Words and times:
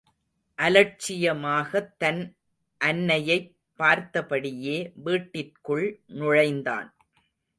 அலட்சியமாகத் 0.57 1.91
தன் 1.97 2.35
அன்னையைப் 2.77 3.55
பார்த்தபடியே 3.79 4.91
வீட்டிற்குள் 4.95 6.01
நுழைந்தான். 6.07 6.95